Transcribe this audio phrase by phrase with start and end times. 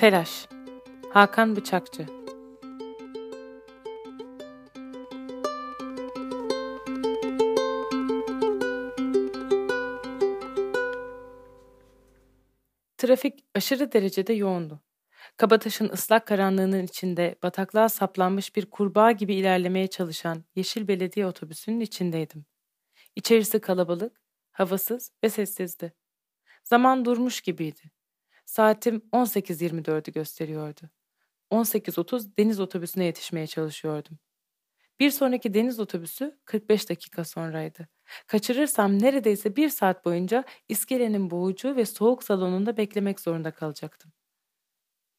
[0.00, 0.48] Telaş
[1.10, 2.06] Hakan Bıçakçı
[12.98, 14.80] Trafik aşırı derecede yoğundu.
[15.36, 22.44] Kabataş'ın ıslak karanlığının içinde bataklığa saplanmış bir kurbağa gibi ilerlemeye çalışan yeşil belediye otobüsünün içindeydim.
[23.16, 24.20] İçerisi kalabalık,
[24.50, 25.92] havasız ve sessizdi.
[26.64, 27.99] Zaman durmuş gibiydi.
[28.50, 30.80] Saatim 18.24'ü gösteriyordu.
[31.50, 34.18] 18.30 deniz otobüsüne yetişmeye çalışıyordum.
[35.00, 37.88] Bir sonraki deniz otobüsü 45 dakika sonraydı.
[38.26, 44.12] Kaçırırsam neredeyse bir saat boyunca iskelenin boğucu ve soğuk salonunda beklemek zorunda kalacaktım.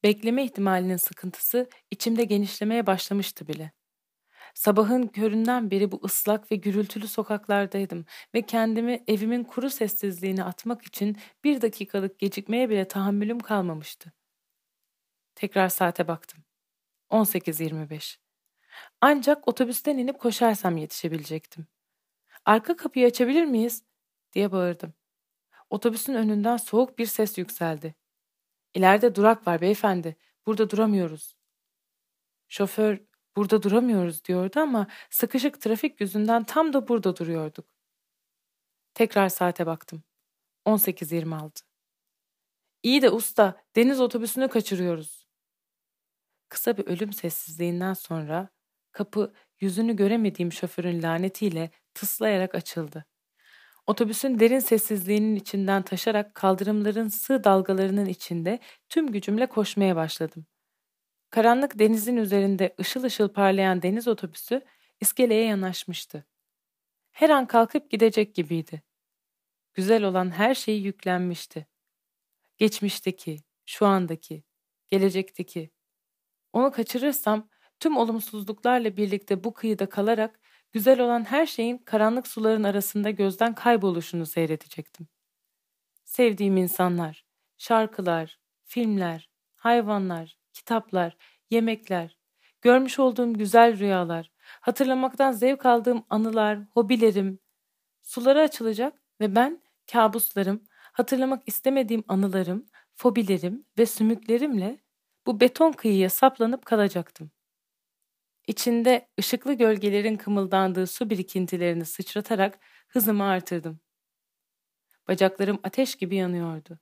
[0.02, 3.72] Bekleme ihtimalinin sıkıntısı içimde genişlemeye başlamıştı bile.
[4.54, 11.16] Sabahın köründen beri bu ıslak ve gürültülü sokaklardaydım ve kendimi evimin kuru sessizliğine atmak için
[11.44, 14.12] bir dakikalık gecikmeye bile tahammülüm kalmamıştı.
[15.34, 16.44] Tekrar saate baktım.
[17.10, 18.18] 18.25.
[19.00, 21.66] Ancak otobüsten inip koşarsam yetişebilecektim.
[22.44, 23.84] Arka kapıyı açabilir miyiz?
[24.32, 24.94] diye bağırdım.
[25.70, 27.94] Otobüsün önünden soğuk bir ses yükseldi.
[28.74, 30.16] İleride durak var beyefendi.
[30.46, 31.36] Burada duramıyoruz.
[32.48, 32.98] Şoför
[33.36, 37.66] burada duramıyoruz diyordu ama sıkışık trafik yüzünden tam da burada duruyorduk.
[38.94, 40.02] Tekrar saate baktım.
[40.66, 41.62] 18.26.
[42.82, 45.26] İyi de usta, deniz otobüsünü kaçırıyoruz.
[46.48, 48.48] Kısa bir ölüm sessizliğinden sonra
[48.92, 53.04] kapı yüzünü göremediğim şoförün lanetiyle tıslayarak açıldı.
[53.86, 58.58] Otobüsün derin sessizliğinin içinden taşarak kaldırımların sığ dalgalarının içinde
[58.88, 60.46] tüm gücümle koşmaya başladım.
[61.32, 64.62] Karanlık denizin üzerinde ışıl ışıl parlayan deniz otobüsü
[65.00, 66.26] iskeleye yanaşmıştı.
[67.12, 68.82] Her an kalkıp gidecek gibiydi.
[69.74, 71.66] Güzel olan her şeyi yüklenmişti.
[72.58, 74.44] Geçmişteki, şu andaki,
[74.88, 75.70] gelecekteki.
[76.52, 77.48] Onu kaçırırsam
[77.80, 80.40] tüm olumsuzluklarla birlikte bu kıyıda kalarak
[80.72, 85.08] güzel olan her şeyin karanlık suların arasında gözden kayboluşunu seyredecektim.
[86.04, 87.24] Sevdiğim insanlar,
[87.58, 91.16] şarkılar, filmler, hayvanlar, kitaplar,
[91.52, 92.18] yemekler,
[92.60, 97.38] görmüş olduğum güzel rüyalar, hatırlamaktan zevk aldığım anılar, hobilerim,
[98.02, 99.62] sulara açılacak ve ben
[99.92, 104.80] kabuslarım, hatırlamak istemediğim anılarım, fobilerim ve sümüklerimle
[105.26, 107.30] bu beton kıyıya saplanıp kalacaktım.
[108.46, 112.58] İçinde ışıklı gölgelerin kımıldandığı su birikintilerini sıçratarak
[112.88, 113.80] hızımı artırdım.
[115.08, 116.78] Bacaklarım ateş gibi yanıyordu.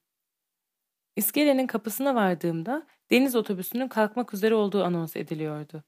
[1.16, 5.84] İskelenin kapısına vardığımda deniz otobüsünün kalkmak üzere olduğu anons ediliyordu.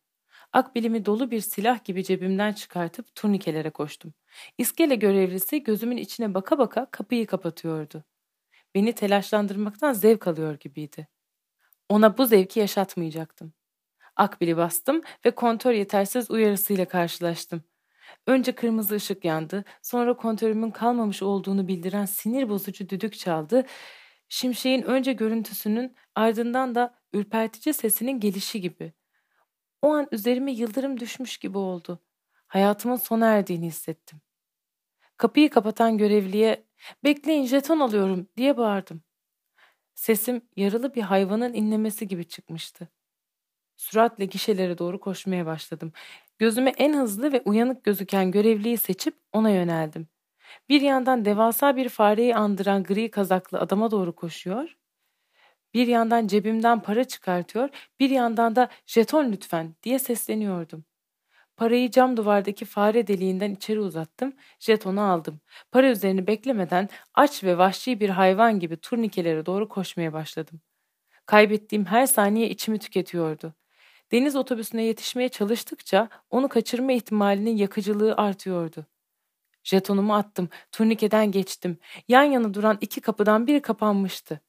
[0.52, 4.14] Akbilimi dolu bir silah gibi cebimden çıkartıp turnikelere koştum.
[4.58, 8.04] İskele görevlisi gözümün içine baka baka kapıyı kapatıyordu.
[8.74, 11.08] Beni telaşlandırmaktan zevk alıyor gibiydi.
[11.88, 13.52] Ona bu zevki yaşatmayacaktım.
[14.16, 17.62] Akbil'i bastım ve kontör yetersiz uyarısıyla karşılaştım.
[18.26, 23.64] Önce kırmızı ışık yandı, sonra kontörümün kalmamış olduğunu bildiren sinir bozucu düdük çaldı.
[24.34, 28.92] Şimşeğin önce görüntüsünün ardından da ürpertici sesinin gelişi gibi.
[29.82, 31.98] O an üzerime yıldırım düşmüş gibi oldu.
[32.46, 34.20] Hayatımın sona erdiğini hissettim.
[35.16, 36.64] Kapıyı kapatan görevliye
[37.04, 39.02] bekleyin jeton alıyorum diye bağırdım.
[39.94, 42.88] Sesim yaralı bir hayvanın inlemesi gibi çıkmıştı.
[43.76, 45.92] Süratle gişelere doğru koşmaya başladım.
[46.38, 50.08] Gözüme en hızlı ve uyanık gözüken görevliyi seçip ona yöneldim.
[50.68, 54.76] Bir yandan devasa bir fareyi andıran gri kazaklı adama doğru koşuyor.
[55.74, 57.68] Bir yandan cebimden para çıkartıyor,
[58.00, 60.84] bir yandan da jeton lütfen diye sesleniyordum.
[61.56, 65.40] Parayı cam duvardaki fare deliğinden içeri uzattım, jetonu aldım.
[65.72, 70.60] Para üzerini beklemeden aç ve vahşi bir hayvan gibi turnikelere doğru koşmaya başladım.
[71.26, 73.54] Kaybettiğim her saniye içimi tüketiyordu.
[74.12, 78.86] Deniz otobüsüne yetişmeye çalıştıkça onu kaçırma ihtimalinin yakıcılığı artıyordu.
[79.64, 81.78] Jetonumu attım, turnikeden geçtim.
[82.08, 84.40] Yan yana duran iki kapıdan biri kapanmıştı.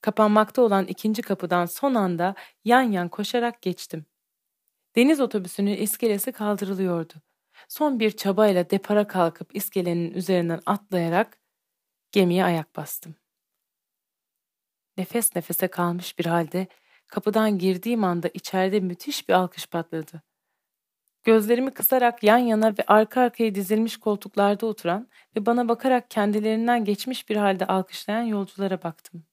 [0.00, 2.34] Kapanmakta olan ikinci kapıdan son anda
[2.64, 4.06] yan yan koşarak geçtim.
[4.96, 7.14] Deniz otobüsünün iskelesi kaldırılıyordu.
[7.68, 11.38] Son bir çabayla depara kalkıp iskelenin üzerinden atlayarak
[12.12, 13.14] gemiye ayak bastım.
[14.96, 16.68] Nefes nefese kalmış bir halde
[17.12, 20.22] Kapıdan girdiğim anda içeride müthiş bir alkış patladı.
[21.24, 27.28] Gözlerimi kısarak yan yana ve arka arkaya dizilmiş koltuklarda oturan ve bana bakarak kendilerinden geçmiş
[27.28, 29.24] bir halde alkışlayan yolculara baktım.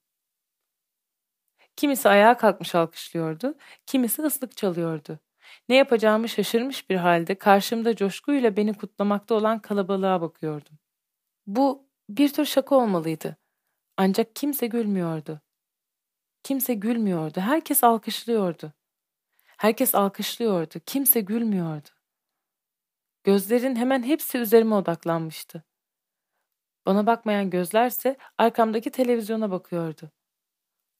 [1.76, 3.54] Kimisi ayağa kalkmış alkışlıyordu,
[3.86, 5.18] kimisi ıslık çalıyordu.
[5.68, 10.78] Ne yapacağımı şaşırmış bir halde karşımda coşkuyla beni kutlamakta olan kalabalığa bakıyordum.
[11.46, 13.36] Bu bir tür şaka olmalıydı.
[13.96, 15.40] Ancak kimse gülmüyordu.
[16.42, 17.40] Kimse gülmüyordu.
[17.40, 18.72] Herkes alkışlıyordu.
[19.60, 20.74] Herkes alkışlıyordu.
[20.86, 21.88] Kimse gülmüyordu.
[23.24, 25.64] Gözlerin hemen hepsi üzerime odaklanmıştı.
[26.86, 30.10] Bana bakmayan gözlerse arkamdaki televizyona bakıyordu.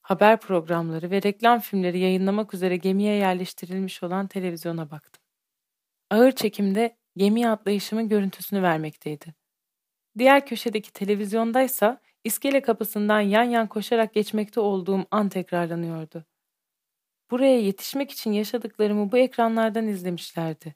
[0.02, 5.22] Haber programları ve reklam filmleri yayınlamak üzere gemiye yerleştirilmiş olan televizyona baktım.
[6.10, 9.34] Ağır çekimde gemiye atlayışımın görüntüsünü vermekteydi.
[10.18, 16.29] Diğer köşedeki televizyondaysa iskele kapısından yan yan koşarak geçmekte olduğum an tekrarlanıyordu.
[17.30, 20.74] Buraya yetişmek için yaşadıklarımı bu ekranlardan izlemişlerdi.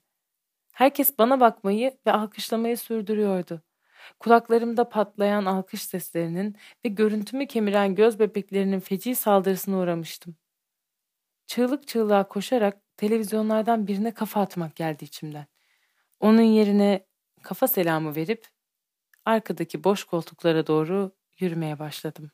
[0.72, 3.62] Herkes bana bakmayı ve alkışlamayı sürdürüyordu.
[4.20, 10.36] Kulaklarımda patlayan alkış seslerinin ve görüntümü kemiren göz bebeklerinin feci saldırısına uğramıştım.
[11.46, 15.46] Çığlık çığlığa koşarak televizyonlardan birine kafa atmak geldi içimden.
[16.20, 17.06] Onun yerine
[17.42, 18.48] kafa selamı verip
[19.24, 22.30] arkadaki boş koltuklara doğru yürümeye başladım.